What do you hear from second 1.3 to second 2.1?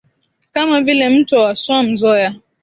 wa swam